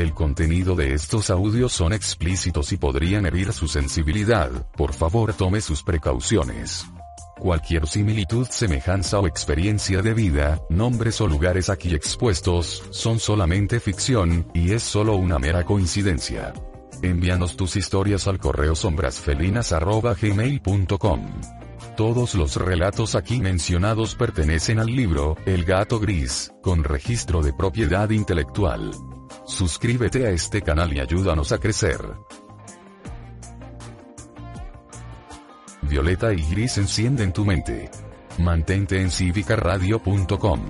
[0.00, 5.60] El contenido de estos audios son explícitos y podrían herir su sensibilidad, por favor tome
[5.60, 6.86] sus precauciones.
[7.38, 14.50] Cualquier similitud, semejanza o experiencia de vida, nombres o lugares aquí expuestos, son solamente ficción,
[14.54, 16.54] y es solo una mera coincidencia.
[17.02, 21.69] Envíanos tus historias al correo sombrasfelinas.gmail.com.
[21.96, 28.08] Todos los relatos aquí mencionados pertenecen al libro, El gato gris, con registro de propiedad
[28.10, 28.92] intelectual.
[29.46, 32.00] Suscríbete a este canal y ayúdanos a crecer.
[35.82, 37.90] Violeta y Gris encienden tu mente.
[38.38, 40.60] Mantente en cívicaradio.com.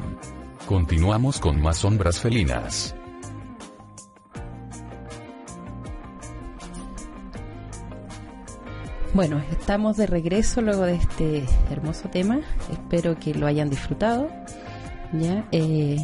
[0.67, 2.95] Continuamos con más sombras felinas.
[9.12, 12.41] Bueno, estamos de regreso luego de este hermoso tema.
[12.70, 14.30] Espero que lo hayan disfrutado.
[15.12, 15.97] Ya, eh,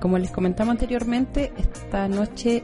[0.00, 2.62] como les comentamos anteriormente, esta noche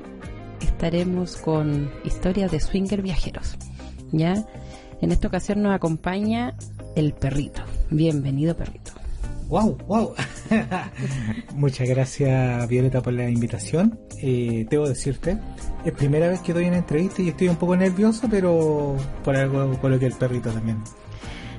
[0.60, 3.56] estaremos con historias de swinger viajeros.
[4.12, 4.46] Ya,
[5.00, 6.54] en esta ocasión nos acompaña
[6.94, 7.62] el perrito.
[7.90, 8.92] Bienvenido, perrito.
[9.48, 10.14] Wow, wow.
[11.54, 13.98] Muchas gracias, Violeta, por la invitación.
[14.20, 15.38] Eh, debo decirte,
[15.84, 19.78] es primera vez que doy una entrevista y estoy un poco nervioso, pero por algo
[19.98, 20.78] que el perrito también.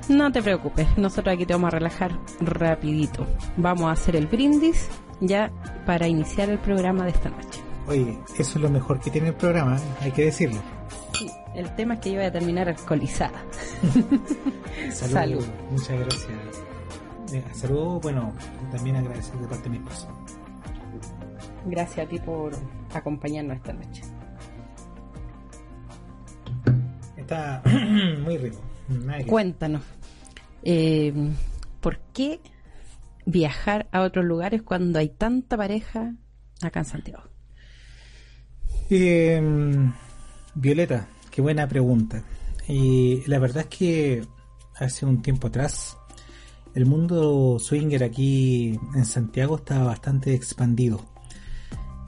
[0.08, 3.26] No te preocupes, nosotros aquí te vamos a relajar rapidito.
[3.56, 4.88] Vamos a hacer el brindis
[5.20, 5.52] ya
[5.86, 7.60] para iniciar el programa de esta noche.
[7.86, 10.60] Oye, eso es lo mejor que tiene el programa, hay que decirlo.
[11.12, 13.42] Sí, el tema es que yo voy a terminar alcoholizada.
[14.90, 15.44] Salud.
[15.70, 16.69] Muchas gracias.
[17.32, 18.32] Eh, salud, bueno,
[18.72, 20.08] también agradecer de parte de mi esposa.
[21.66, 22.52] Gracias a ti por
[22.92, 24.02] acompañarnos esta noche.
[27.16, 27.62] Está
[28.24, 28.60] muy rico.
[29.28, 29.82] Cuéntanos,
[30.64, 31.12] eh,
[31.80, 32.40] ¿por qué
[33.26, 36.14] viajar a otros lugares cuando hay tanta pareja
[36.60, 37.22] acá en Santiago?
[38.90, 39.40] Eh,
[40.54, 42.24] Violeta, qué buena pregunta.
[42.66, 44.24] Y la verdad es que
[44.74, 45.96] hace un tiempo atrás
[46.74, 51.00] el mundo swinger aquí en Santiago estaba bastante expandido.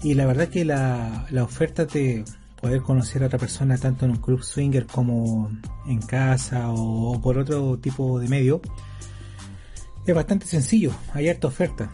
[0.02, 2.24] Y la verdad que la, la oferta de
[2.62, 5.50] poder conocer a otra persona tanto en un club swinger como
[5.84, 8.62] en casa o, por otro tipo de medio
[10.06, 10.92] es bastante sencillo.
[11.12, 11.90] Hay harta oferta.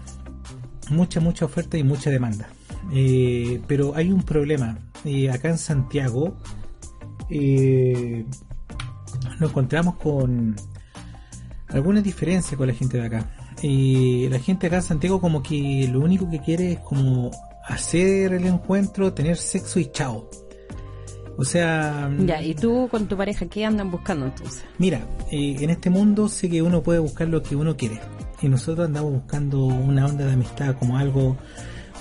[0.90, 2.48] Mucha, mucha oferta y mucha demanda.
[2.92, 4.78] Eh, pero hay un problema.
[5.04, 6.36] Eh, acá en Santiago
[7.30, 8.26] eh,
[9.40, 10.54] nos encontramos con
[11.70, 13.26] algunas diferencias con la gente de acá.
[13.62, 17.30] Y la gente acá en Santiago como que lo único que quiere es como
[17.66, 20.28] hacer el encuentro, tener sexo y chao.
[21.36, 22.10] O sea...
[22.18, 24.64] Ya, ¿y tú con tu pareja qué andan buscando entonces?
[24.78, 28.00] Mira, eh, en este mundo sé que uno puede buscar lo que uno quiere.
[28.40, 31.36] Y nosotros andamos buscando una onda de amistad como algo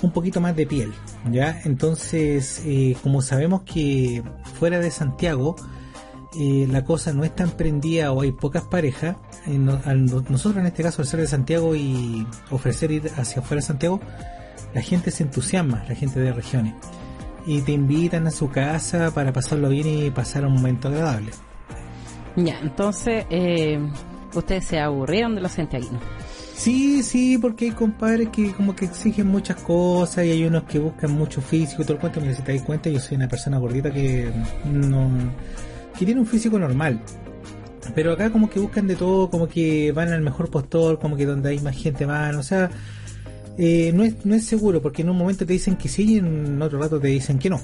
[0.02, 0.92] un poquito más de piel,
[1.30, 1.60] ¿ya?
[1.64, 4.22] Entonces, eh, como sabemos que
[4.58, 5.56] fuera de Santiago
[6.36, 9.16] eh, la cosa no es tan prendida o hay pocas parejas,
[9.46, 14.00] nosotros en este caso al ser de Santiago y ofrecer ir hacia afuera de Santiago,
[14.74, 16.74] la gente se entusiasma, la gente de regiones,
[17.46, 21.30] y te invitan a su casa para pasarlo bien y pasar un momento agradable.
[22.36, 23.78] Ya, entonces, eh,
[24.34, 26.02] ustedes se aburrieron de los santiaguinos.
[26.54, 30.80] Sí, sí, porque hay compadres que como que exigen muchas cosas y hay unos que
[30.80, 32.20] buscan mucho físico y todo el cuento.
[32.20, 34.30] Mira, si te das cuenta, yo soy una persona gordita que
[34.64, 35.08] no
[35.96, 37.00] que tiene un físico normal.
[37.94, 41.26] Pero acá como que buscan de todo, como que van al mejor postor, como que
[41.26, 42.70] donde hay más gente van, o sea,
[43.58, 46.18] eh, no, es, no es seguro porque en un momento te dicen que sí y
[46.18, 47.60] en otro rato te dicen que no.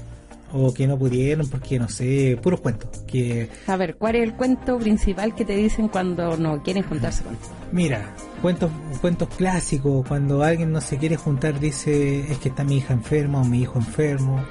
[0.56, 2.88] O que no pudieron porque no sé, puros cuentos.
[3.06, 3.48] Que...
[3.66, 7.36] A ver, ¿cuál es el cuento principal que te dicen cuando no quieren juntarse con
[7.72, 8.70] Mira, cuentos,
[9.00, 13.40] cuentos clásicos, cuando alguien no se quiere juntar dice es que está mi hija enferma
[13.40, 14.44] o mi hijo enfermo.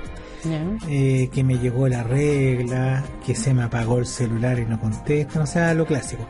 [0.90, 5.44] Eh, que me llegó la regla, que se me apagó el celular y no contestan,
[5.44, 6.25] o sea, lo clásico.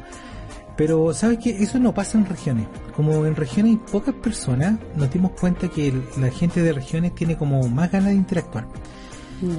[0.75, 1.51] Pero, ¿sabes qué?
[1.51, 2.67] Eso no pasa en regiones.
[2.95, 7.37] Como en regiones hay pocas personas, nos dimos cuenta que la gente de regiones tiene
[7.37, 8.67] como más ganas de interactuar.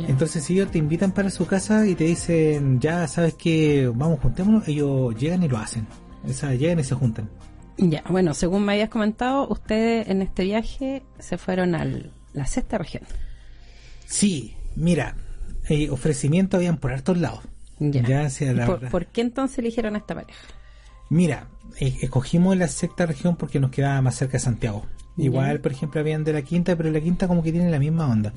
[0.09, 4.19] Entonces, si ellos te invitan para su casa y te dicen, ya sabes que vamos,
[4.21, 5.87] juntémonos, ellos llegan y lo hacen.
[6.27, 7.29] O sea, llegan y se juntan.
[7.77, 11.87] Ya, bueno, según me habías comentado, ustedes en este viaje se fueron a
[12.33, 13.03] la sexta región.
[14.07, 15.17] Sí, mira,
[15.69, 17.41] eh, ofrecimientos habían por hartos lados.
[17.79, 18.03] Ya.
[18.29, 20.39] Ya, la ¿Por, qué entonces eligieron a esta pareja?
[21.11, 21.49] Mira,
[21.81, 24.87] eh, escogimos la sexta región porque nos quedaba más cerca de Santiago.
[25.17, 25.63] Igual, Ya.
[25.63, 28.33] por ejemplo, habían de la quinta, pero la quinta como que tiene la misma onda.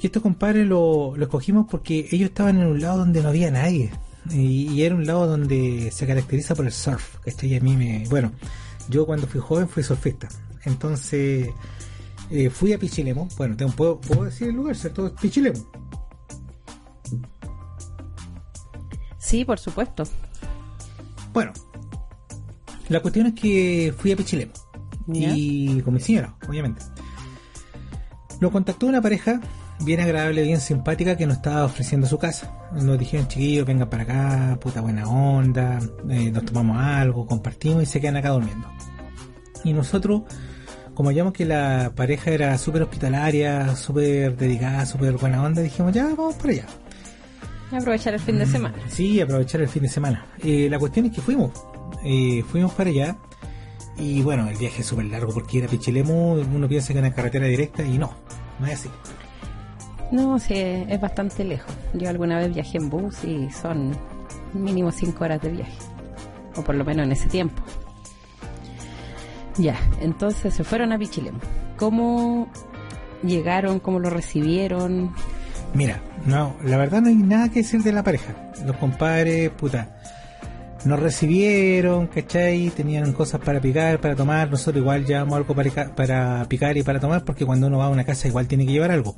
[0.00, 3.50] Y estos compadres lo, lo escogimos porque ellos estaban en un lado donde no había
[3.50, 3.90] nadie.
[4.30, 7.16] Y, y era un lado donde se caracteriza por el surf.
[7.24, 7.52] ¿cachai?
[7.52, 8.04] Y a mí me.
[8.08, 8.32] Bueno,
[8.88, 10.28] yo cuando fui joven fui surfista.
[10.64, 11.48] Entonces
[12.36, 13.28] eh, fui a Pichilemu.
[13.36, 15.14] Bueno, tengo- puedo, puedo decir el lugar, ¿cierto?
[15.14, 15.58] Pichilemu.
[19.18, 20.04] Sí, por supuesto.
[21.32, 21.52] Bueno,
[22.88, 24.52] la cuestión es que fui a Pichilemu.
[25.06, 25.32] Ya.
[25.34, 26.82] Y con mi señora, obviamente.
[28.40, 29.40] Lo contactó una pareja
[29.80, 32.52] bien agradable, bien simpática que nos estaba ofreciendo su casa.
[32.72, 35.78] Nos dijeron, chiquillos, vengan para acá, puta buena onda,
[36.08, 38.68] eh, nos tomamos algo, compartimos y se quedan acá durmiendo.
[39.62, 40.22] Y nosotros,
[40.94, 46.04] como hallamos que la pareja era súper hospitalaria, súper dedicada, súper buena onda, dijimos, ya,
[46.04, 46.66] vamos para allá.
[47.72, 48.74] Aprovechar el fin de semana.
[48.88, 50.26] Sí, aprovechar el fin de semana.
[50.42, 51.50] Eh, la cuestión es que fuimos.
[52.04, 53.16] Eh, fuimos para allá.
[53.96, 57.04] Y bueno, el viaje es súper largo porque ir a Pichilemu uno piensa que es
[57.04, 58.12] una carretera directa y no,
[58.58, 58.90] no es así.
[60.10, 61.72] No, sí, es bastante lejos.
[61.94, 63.96] Yo alguna vez viajé en bus y son
[64.52, 65.78] mínimo cinco horas de viaje.
[66.56, 67.62] O por lo menos en ese tiempo.
[69.58, 71.38] Ya, entonces se fueron a Pichilemu.
[71.76, 72.48] ¿Cómo
[73.22, 73.78] llegaron?
[73.80, 75.12] ¿Cómo lo recibieron?
[75.74, 78.34] Mira, no, la verdad no hay nada que decir de la pareja.
[78.64, 79.96] Los compadres, puta,
[80.84, 82.70] nos recibieron, ¿cachai?
[82.70, 84.50] Tenían cosas para picar, para tomar.
[84.50, 87.86] Nosotros igual llevamos algo para, pica- para picar y para tomar porque cuando uno va
[87.86, 89.16] a una casa igual tiene que llevar algo.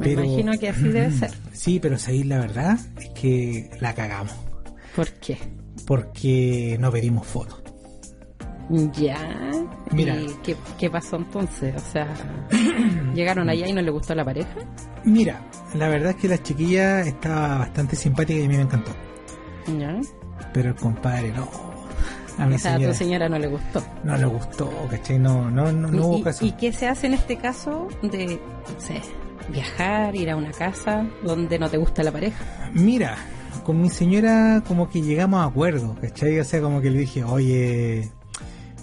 [0.00, 1.30] Me imagino que así debe ser.
[1.52, 4.34] Sí, pero ahí la verdad es que la cagamos.
[4.96, 5.38] ¿Por qué?
[5.86, 7.61] Porque no pedimos fotos.
[8.92, 9.18] Ya.
[9.90, 10.16] Mira.
[10.16, 11.74] ¿Y qué, qué pasó entonces?
[11.76, 12.06] O sea,
[13.14, 14.54] ¿llegaron allá y no le gustó la pareja?
[15.04, 15.40] Mira,
[15.74, 18.92] la verdad es que la chiquilla estaba bastante simpática y a mí me encantó.
[19.78, 20.00] Ya.
[20.52, 21.48] Pero el compadre no.
[22.38, 23.82] A mi O sea, a señora tu señora no le gustó.
[24.04, 25.18] no le gustó, ¿cachai?
[25.18, 26.46] No, no, no, no hubo ¿Y, caso.
[26.46, 28.40] y qué se hace en este caso de,
[28.72, 29.02] no sé,
[29.50, 32.42] viajar, ir a una casa donde no te gusta la pareja?
[32.72, 33.16] Mira,
[33.64, 36.38] con mi señora como que llegamos a acuerdo, ¿cachai?
[36.40, 38.10] O sea, como que le dije, oye,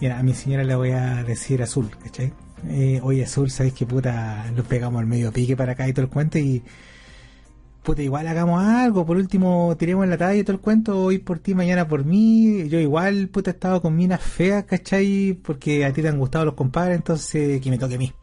[0.02, 2.34] mira, a mi señora le voy a decir azul, ¿cachai?
[2.68, 4.52] Eh, oye, azul, ¿sabes qué puta?
[4.56, 6.64] Nos pegamos al medio pique para acá y todo el cuento y...
[7.84, 11.40] Puta, igual hagamos algo, por último tiremos la talla y todo el cuento, hoy por
[11.40, 12.68] ti, mañana por mí.
[12.68, 15.40] Yo igual, puta, he estado con minas feas, ¿cachai?
[15.42, 18.14] Porque a ti te han gustado los compadres, entonces que me toque a mí.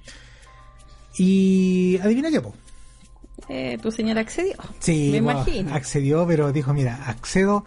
[1.19, 2.55] Y adivina qué, po.
[3.49, 4.57] Eh, tu señora accedió.
[4.79, 5.75] Sí, me imagino.
[5.75, 7.65] accedió, pero dijo, mira, accedo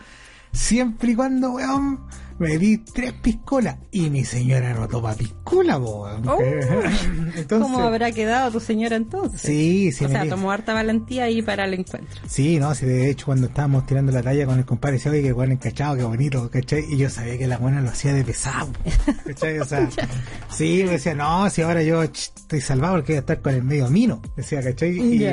[0.52, 2.00] siempre y cuando, weón,
[2.40, 3.78] me di tres piscolas.
[3.92, 6.28] Y mi señora no toma piscola, weón.
[6.28, 6.40] Oh.
[7.36, 9.42] Entonces, ¿Cómo habrá quedado tu señora entonces?
[9.42, 12.22] Sí, sí, O sea, tomó harta valentía ahí para el encuentro.
[12.28, 15.22] Sí, no, sí, de hecho cuando estábamos tirando la talla con el compadre, decía, oye,
[15.22, 16.86] que weón encachado, qué bonito, ¿cachai?
[16.90, 18.70] Y yo sabía que la buena lo hacía de pesado,
[19.26, 19.60] ¿cachai?
[19.60, 19.88] O sea,
[20.50, 23.64] sí, me decía, no, si ahora yo estoy salvado porque voy a estar con el
[23.64, 24.98] medio mino, decía, ¿cachai?
[24.98, 25.26] Y.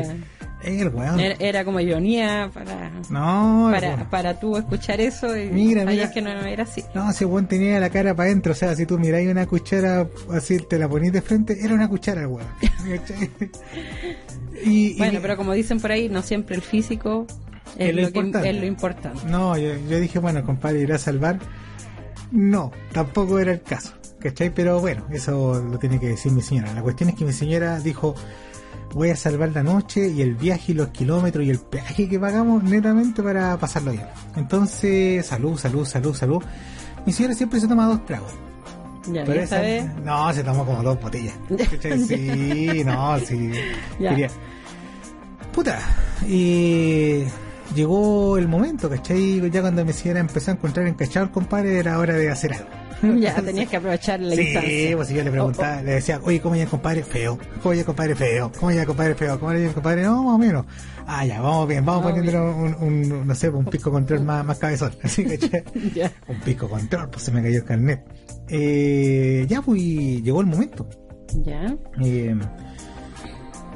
[0.66, 5.84] el weón, Era, era como ironía para, no, para, para tú escuchar eso y Mira,
[5.84, 6.10] mira.
[6.10, 6.82] que no era así.
[6.94, 10.06] No, ese weón tenía la cara para adentro, o sea, si tú miráis una cuchara
[10.32, 12.48] así, te la ponís de frente, era una cuchara, el weón.
[14.64, 17.26] y, y- Bueno, pero como dicen por ahí, no siempre el físico
[17.78, 18.50] es, lo lo, que, importante.
[18.50, 19.20] es lo importante.
[19.26, 21.38] No, yo, yo dije, bueno, compadre, irá a salvar.
[22.32, 24.50] No, tampoco era el caso, ¿cachai?
[24.52, 26.72] Pero bueno, eso lo tiene que decir mi señora.
[26.74, 28.14] La cuestión es que mi señora dijo,
[28.96, 32.18] voy a salvar la noche y el viaje y los kilómetros y el peaje que
[32.18, 34.06] pagamos netamente para pasarlo bien.
[34.36, 36.42] Entonces, salud, salud, salud, salud.
[37.04, 38.32] Mi señora siempre se toma dos tragos.
[39.12, 39.84] Ya, Pero esa- sabes.
[40.02, 41.34] No, se tomó como dos botellas.
[42.08, 43.52] Sí, no, sí.
[43.98, 44.30] Quería-
[45.52, 45.78] Puta,
[46.26, 47.22] y
[47.74, 49.50] llegó el momento, ¿cachai?
[49.50, 52.68] Ya cuando mi señora empezó a encontrar encachado compadre, era hora de hacer algo.
[53.20, 54.96] Ya tenías que aprovechar la sí, instancia.
[54.96, 57.02] pues si yo le Oh, preguntaba, le decía, oye, ¿cómo ya compadre?
[57.02, 57.38] Feo.
[57.62, 58.14] ¿Cómo ya compadre?
[58.14, 58.52] Feo.
[58.58, 59.14] ¿Cómo ya compadre?
[59.14, 59.38] Feo.
[59.40, 60.02] ¿Cómo ya compadre?
[60.02, 60.66] No, más o menos.
[61.06, 62.74] Ah, ya, vamos bien, vamos Vamos poniéndole un,
[63.10, 64.92] un, no sé, un pisco control más, más cabezón.
[65.02, 65.62] Así, ¿cachai?
[65.94, 66.10] Ya.
[66.28, 68.04] un pisco control, pues se me cayó el carnet.
[68.48, 70.86] Eh, ya, pues, llegó el momento.
[71.44, 71.76] Ya.
[72.04, 72.34] Eh,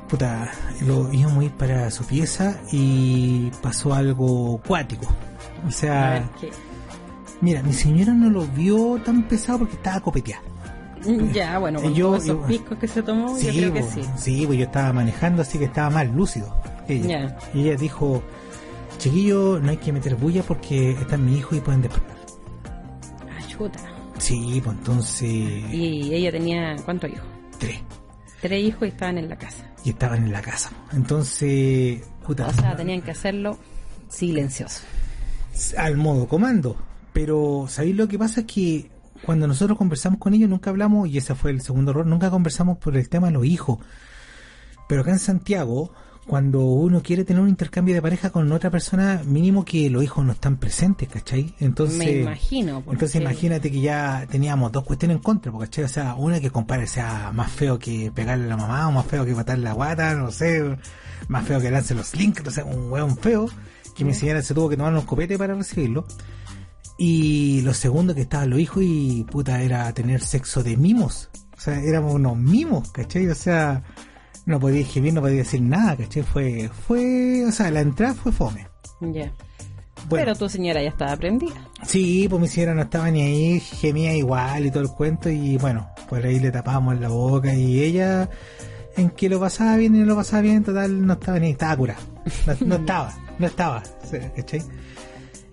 [0.08, 0.50] puta,
[0.86, 5.06] lo íbamos a ir para su pieza y pasó algo cuático.
[5.64, 6.50] O A sea, ver, ¿qué?
[7.40, 10.42] Mira, mi señora no lo vio tan pesado porque estaba copeteada.
[11.32, 14.02] Ya, bueno, con Y yo- todos esos yo- que se tomó, yo creo que sí.
[14.18, 16.54] sí, pues yo estaba manejando, así que estaba más lúcido.
[16.88, 17.38] Ella.
[17.54, 18.22] Y ella dijo,
[18.98, 22.16] chiquillo, no hay que meter bulla porque está mi hijo y pueden despertar.
[22.66, 23.78] Ah, chuta.
[24.18, 27.24] Sí, pues entonces, Y ella tenía, ¿cuántos hijos?
[27.58, 27.78] tres.
[28.42, 29.64] Tres hijos y estaban en la casa.
[29.84, 30.70] Y estaban en la casa.
[30.92, 33.56] Entonces, puta, O sea, tenían que hacerlo
[34.08, 34.82] Silencioso.
[35.78, 36.76] al modo comando.
[37.12, 38.40] Pero, ¿sabéis lo que pasa?
[38.40, 38.90] Es que
[39.24, 42.78] cuando nosotros conversamos con ellos nunca hablamos, y ese fue el segundo error, nunca conversamos
[42.78, 43.78] por el tema de los hijos.
[44.88, 45.92] Pero acá en Santiago,
[46.26, 50.24] cuando uno quiere tener un intercambio de pareja con otra persona, mínimo que los hijos
[50.24, 51.54] no están presentes, ¿cachai?
[51.58, 52.76] Entonces, Me imagino.
[52.82, 55.84] porque- entonces imagínate que ya teníamos dos cuestiones en contra, porque ¿cachai?
[55.84, 59.06] O sea, una que compadre sea más feo que pegarle a la mamá, o más
[59.06, 60.76] feo que matarle la guata, no sé,
[61.28, 63.48] más feo que lance los links, o sea, un hueón feo,
[63.94, 66.06] que mi señora se tuvo que tomar unos copetes para recibirlo.
[67.02, 71.30] Y lo segundo que estaban los hijos y puta era tener sexo de mimos.
[71.56, 73.26] O sea, éramos unos mimos, ¿cachai?
[73.26, 73.82] O sea,
[74.44, 76.22] no podía gemir, no podía decir nada, ¿cachai?
[76.22, 78.66] Fue, fue, o sea, la entrada fue fome.
[79.00, 79.32] Ya.
[80.10, 81.54] Bueno, Pero tu señora ya estaba prendida.
[81.86, 85.56] sí, pues mi señora no estaba ni ahí, gemía igual y todo el cuento y
[85.56, 88.28] bueno, por ahí le tapábamos la boca y ella
[88.98, 91.76] en que lo pasaba bien y no lo pasaba bien, total, no estaba ni, estaba
[91.78, 92.00] curada.
[92.46, 93.82] No, no estaba, no estaba,
[94.36, 94.62] ¿cachai?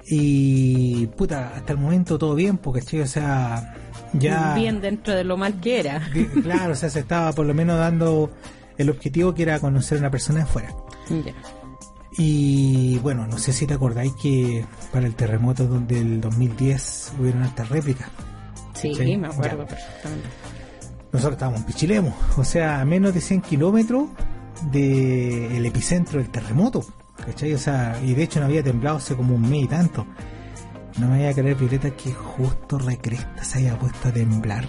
[0.10, 3.02] Y puta, hasta el momento todo bien, porque ¿cachai?
[3.02, 3.76] O sea,
[4.14, 4.54] ya...
[4.56, 6.02] Bien dentro de lo mal que era.
[6.44, 8.32] Claro, o sea, se estaba por lo menos dando
[8.78, 10.74] el objetivo que era conocer a una persona de afuera.
[11.10, 11.34] Ya.
[12.18, 17.70] Y bueno, no sé si te acordáis que para el terremoto del 2010 hubieron estas
[17.70, 18.10] réplicas.
[18.74, 19.68] Sí, Sí, me acuerdo ya.
[19.68, 20.28] perfectamente.
[21.12, 24.10] Nosotros estábamos en Pichilemu, o sea, a menos de 100 kilómetros
[24.72, 26.86] del epicentro del terremoto.
[27.25, 27.53] ¿Cachai?
[27.53, 30.05] O sea, y de hecho no había temblado hace como un mes y tanto.
[31.00, 34.65] No me vaya a creer, Violeta, que justo Recresta se haya puesto a temblar.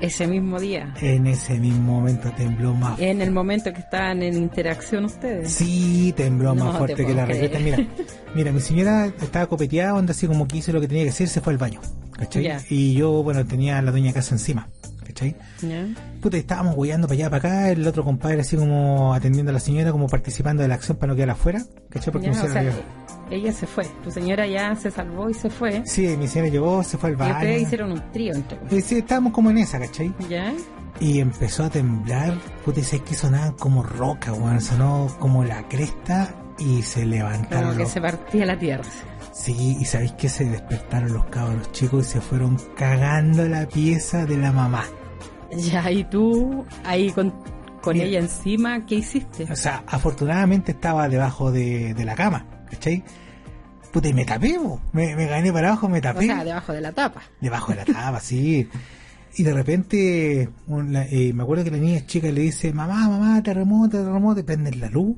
[0.00, 0.92] Ese mismo día.
[1.00, 5.50] En ese mismo momento tembló más En el momento que estaban en interacción ustedes.
[5.52, 7.52] Sí, tembló No más te fuerte que la creer.
[7.52, 7.58] receta.
[7.58, 7.86] Mira,
[8.34, 11.28] mira, mi señora estaba copeteada, onda así como que hizo lo que tenía que hacer,
[11.28, 11.80] se fue al baño.
[12.12, 12.46] ¿Cachai?
[12.70, 14.68] Y yo, bueno, tenía a la dueña de casa encima.
[15.04, 15.36] ¿Cachai?
[15.62, 15.86] ¿Ya?
[16.20, 19.52] Puta, y estábamos hueando para allá, para acá, el otro compadre así como atendiendo a
[19.54, 21.62] la señora, como participando de la acción para no quedar afuera.
[21.90, 22.12] ¿Cachai?
[22.12, 22.82] Porque mi o señora sea,
[23.30, 23.84] ella se fue.
[24.02, 25.82] Tu señora ya se salvó y se fue.
[25.86, 27.34] Sí, mi señora llegó, se fue al Y baño.
[27.34, 30.12] ustedes hicieron un trío entre Y sí, estábamos como en esa, ¿cachai?
[30.28, 30.52] ¿Ya?
[31.00, 32.34] Y empezó a temblar,
[32.64, 37.70] puta, y sé que sonaban como roca, weón, sonó como la cresta y se levantaron
[37.72, 38.84] Como que se partía la tierra.
[39.34, 44.26] Sí, y sabéis que se despertaron los cabros chicos y se fueron cagando la pieza
[44.26, 44.84] de la mamá.
[45.56, 47.32] Ya, y tú ahí con,
[47.82, 48.06] con Mira.
[48.06, 49.44] ella encima, ¿qué hiciste?
[49.50, 53.02] O sea, afortunadamente estaba debajo de, de la cama, ¿cachai?
[53.92, 54.56] Puta, y me tapé,
[54.92, 56.26] me, me gané para abajo, me O tapé.
[56.26, 57.22] sea, debajo de la tapa.
[57.40, 58.68] Debajo de la tapa, sí.
[59.36, 63.08] Y de repente, un- la- eh, me acuerdo que la niña chica le dice, mamá,
[63.08, 65.16] mamá, terremoto, terremoto, y prenden la luz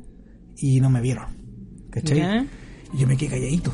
[0.57, 1.27] y no me vieron,
[1.91, 2.19] ¿cachai?
[2.19, 2.47] ¿Ya?
[2.93, 3.73] Y yo me quedé calladito.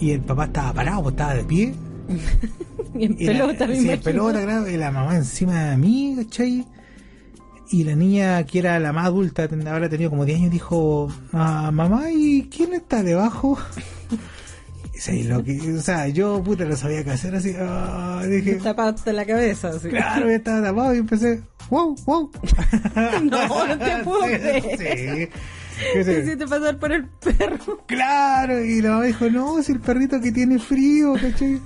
[0.00, 1.74] Y el papá estaba parado, estaba de pie,
[2.94, 5.76] Y en Y la- pelota, me sí, en pelota, claro, y la mamá encima de
[5.76, 6.66] mí, ¿cachai?
[7.70, 11.08] Y la niña, que era la más adulta, ten- habrá tenido como 10 años, dijo,
[11.32, 13.58] ah, mamá, ¿y quién está debajo?
[14.98, 19.12] Sí, lo que, o sea, yo, puta, no sabía qué hacer, así, ah, dije, Tapaste
[19.12, 19.90] la cabeza, así.
[19.90, 22.30] claro, ya estaba tapado, y empecé, wow, wow.
[23.24, 24.62] No, no te puedo Sí, creer.
[24.78, 25.28] sí.
[25.92, 27.84] Te hiciste pasar por el perro.
[27.86, 31.60] Claro, y la mamá dijo, no, si el perrito que tiene frío, ¿cachai?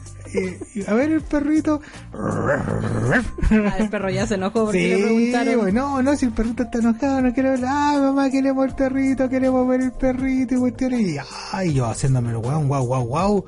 [0.75, 1.81] Y, a ver el perrito.
[2.13, 5.57] Ah, el perro ya se enojó porque le Sí, preguntaron.
[5.61, 8.75] bueno, no, no, si el perrito está enojado, no quiero hablar, ah, mamá, queremos el
[8.75, 11.01] perrito, queremos ver el perrito y cuestiones.
[11.01, 11.17] Y
[11.53, 13.45] ay, yo haciéndome el guau, guau, guau, guau.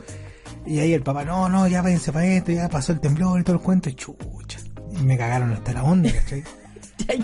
[0.66, 3.44] Y ahí el papá, no, no, ya váyanse para esto, ya pasó el temblor y
[3.44, 4.58] todo el cuento, y chucha.
[4.92, 6.44] Y me cagaron hasta la onda, ¿cachai?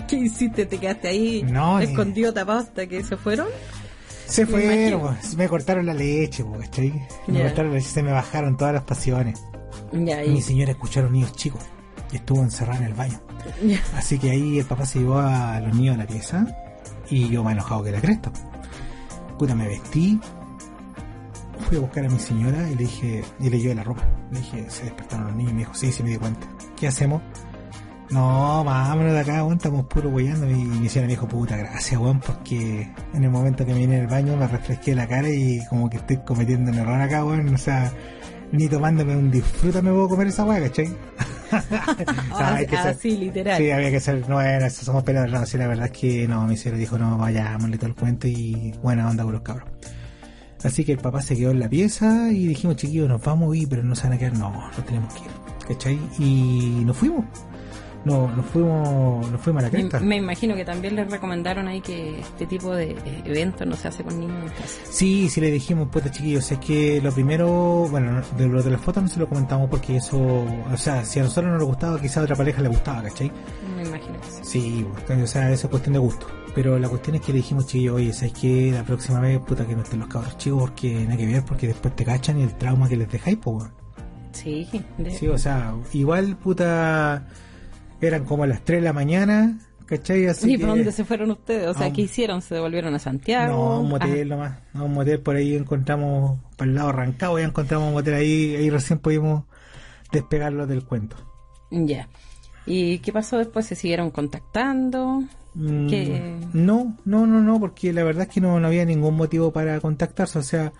[0.07, 0.65] ¿Qué hiciste?
[0.65, 3.47] ¿Te quedaste ahí No, escondido, tapado hasta que se fueron?
[4.25, 6.93] Se Me fueron, pues, me cortaron la leche, pues, ¿cachai?
[7.27, 7.43] Me Ya.
[7.45, 9.41] cortaron la leche, se me bajaron todas las pasiones.
[9.91, 11.61] Ya, Mi y, señora escuchó a los niños chicos
[12.11, 13.19] y estuvo encerrada en el baño.
[13.95, 16.45] Así que ahí el papá se llevó a los niños a la pieza
[17.09, 18.31] y yo más enojado que la cresta.
[19.39, 20.19] Puta, me vestí,
[21.67, 24.03] fui a buscar a mi señora y le dije, y le llevé la ropa.
[24.31, 26.47] Le dije, se despertaron los niños y me dijo, sí, sí me di cuenta.
[26.77, 27.21] ¿Qué hacemos?
[28.11, 30.49] No, vámonos de acá, weón, estamos puro weyando.
[30.49, 33.99] Y mi señora me dijo, puta, gracias, weón, porque en el momento que me vine
[34.01, 37.53] al baño me refresqué la cara y como que estoy cometiendo un error acá, weón.
[37.53, 37.91] O sea,
[38.51, 40.87] ni tomándome un disfruta me puedo comer esa weá, ¿cachai?
[41.51, 43.57] O sea, hay que ser- Así, literal.
[43.57, 46.27] Sí, había que ser, no bueno, eso somos peleadores, no, sí, la verdad es que
[46.27, 49.67] no, mi señora dijo, no, vayámosle todo el cuento y buena onda con los cabros.
[50.63, 53.65] Así que el papá se quedó en la pieza y dijimos, chiquillos, nos vamos y
[53.65, 55.31] pero no se van a quedar, no, nos tenemos que ir,
[55.67, 55.99] ¿cachai?
[56.19, 57.25] Y nos fuimos,
[58.05, 59.99] no, nos fuimos, nos fuimos a la cresta.
[59.99, 64.03] me imagino que también les recomendaron ahí que este tipo de eventos no se hace
[64.03, 64.81] con niños en casa.
[64.89, 68.81] Sí, sí le dijimos, puta chiquillos, es que lo primero, bueno, de lo de las
[68.81, 71.99] fotos no se lo comentamos porque eso, o sea, si a nosotros no nos gustaba,
[71.99, 73.31] quizá a otra pareja le gustaba, ¿cachai?
[73.75, 74.59] Me imagino que sí.
[74.61, 76.27] Sí, o sea, eso es cuestión de gusto.
[76.55, 78.71] Pero la cuestión es que le dijimos, chillo, oye, ¿sabes qué?
[78.71, 81.67] La próxima vez, puta, que no estén los cabros chicos porque nada que ver, porque
[81.67, 83.65] después te cachan y el trauma que les dejáis, pues,
[84.31, 84.67] Sí,
[85.09, 87.27] Sí, o sea, igual, puta,
[88.01, 90.27] eran como a las 3 de la mañana, ¿cachai?
[90.27, 91.67] Así ¿Y para dónde se fueron ustedes?
[91.67, 92.41] O sea, ¿qué hicieron?
[92.41, 93.53] ¿Se devolvieron a Santiago?
[93.53, 94.59] No, un motel nomás.
[94.73, 98.55] No, un motel por ahí encontramos, para el lado arrancado, ya encontramos un motel ahí,
[98.55, 99.43] ahí recién pudimos
[100.11, 101.15] despegarlo del cuento.
[101.71, 102.07] Ya.
[102.65, 103.65] ¿Y qué pasó después?
[103.65, 105.23] ¿Se siguieron contactando?
[105.55, 109.51] Mm, no, no, no, no, porque la verdad es que no, no había ningún motivo
[109.51, 110.39] para contactarse.
[110.39, 110.71] O sea,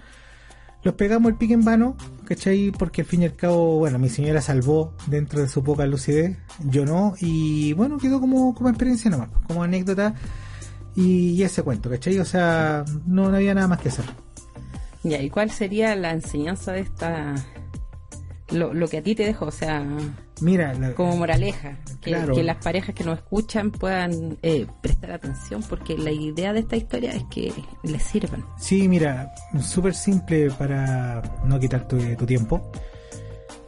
[0.84, 1.96] los pegamos el pique en vano,
[2.26, 2.72] ¿cachai?
[2.72, 6.38] Porque al fin y al cabo, bueno, mi señora salvó dentro de su poca lucidez,
[6.66, 10.14] yo no, y bueno, quedó como, como experiencia nomás, como anécdota,
[10.96, 12.20] y, ese cuento, ¿cachai?
[12.20, 14.06] O sea, no, no había nada más que hacer.
[15.04, 17.36] Ya, ¿y cuál sería la enseñanza de esta,
[18.52, 19.46] lo, lo que a ti te dejó?
[19.46, 19.86] O sea,
[20.42, 25.98] Mira, como moraleja, que, que, las parejas que nos escuchan puedan eh, prestar atención, porque
[25.98, 27.54] la idea de esta historia es que
[27.84, 28.46] les sirvan.
[28.58, 32.72] Sí, mira, súper simple para no quitar tu, tiempo.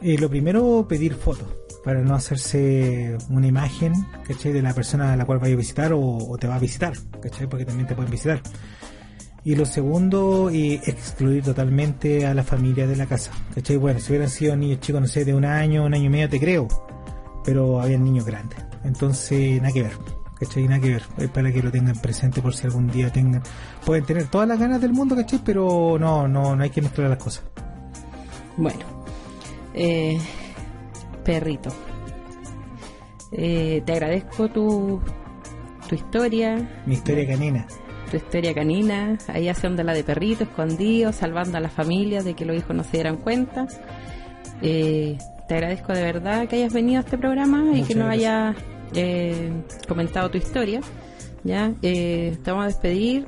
[0.00, 1.48] Eh, lo primero, pedir fotos,
[1.84, 3.92] para no hacerse una imagen,
[4.26, 4.52] ¿cachai?
[4.52, 7.46] De la persona a la cual vaya a visitar o, te va a visitar, ¿cachai?
[7.48, 8.40] Porque también te pueden visitar.
[9.44, 13.32] Y lo segundo, eh, excluir totalmente a la familia de la casa.
[13.54, 13.76] ¿Cachai?
[13.76, 16.28] Bueno, si hubieran sido niños chicos, no sé, de un año, un año y medio,
[16.28, 16.68] te creo.
[17.44, 18.58] Pero habían niños grandes.
[18.84, 19.98] Entonces, nada que ver.
[20.38, 20.68] ¿Cachai?
[20.68, 21.02] Nada que ver.
[21.18, 23.42] Es para que lo tengan presente por si algún día tengan...
[23.84, 25.40] Pueden tener todas las ganas del mundo, ¿cachai?
[25.44, 27.42] Pero no, no, no hay que mezclar las cosas.
[28.56, 28.84] Bueno.
[29.74, 30.20] Eh,
[31.24, 31.70] perrito.
[33.32, 35.00] Eh, te agradezco tu,
[35.88, 36.82] tu historia.
[36.86, 37.66] Mi historia canina
[38.12, 42.44] tu historia canina, ahí haciendo la de perrito, escondido, salvando a la familia de que
[42.44, 43.66] los hijos no se dieran cuenta.
[44.60, 45.16] Eh,
[45.48, 48.54] te agradezco de verdad que hayas venido a este programa y que nos hayas
[48.94, 49.50] eh,
[49.88, 50.82] comentado tu historia.
[51.42, 53.26] Ya, eh, te vamos a despedir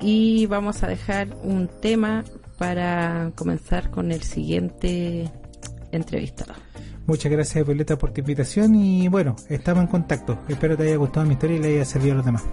[0.00, 2.24] y vamos a dejar un tema
[2.56, 5.28] para comenzar con el siguiente
[5.90, 6.54] entrevistado.
[7.04, 10.38] Muchas gracias Violeta por tu invitación y bueno, estamos en contacto.
[10.48, 12.44] Espero te haya gustado mi historia y le haya servido a los demás.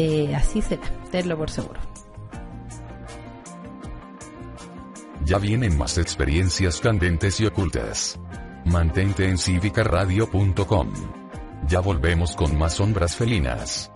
[0.00, 1.80] Eh, así será, tenlo por seguro.
[5.24, 8.16] Ya vienen más experiencias candentes y ocultas.
[8.64, 10.92] Mantente en cívicaradio.com.
[11.66, 13.90] Ya volvemos con más sombras felinas.